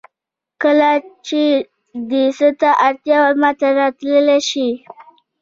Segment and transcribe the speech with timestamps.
[0.61, 0.91] کله
[1.27, 1.41] چې
[2.09, 4.69] دې څه ته اړتیا وه ماته راتللی شې